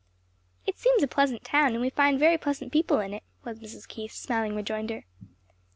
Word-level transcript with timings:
"It 0.65 0.79
seems 0.79 1.03
a 1.03 1.07
pleasant 1.07 1.43
town 1.43 1.73
and 1.73 1.79
we 1.81 1.91
find 1.91 2.17
very 2.17 2.35
pleasant 2.35 2.71
people 2.73 2.99
in 3.01 3.13
it," 3.13 3.21
was 3.43 3.59
Mrs. 3.59 3.87
Keith's 3.87 4.17
smiling 4.17 4.55
rejoinder. 4.55 5.05